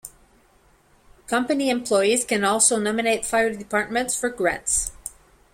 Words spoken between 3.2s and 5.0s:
fire departments for grants.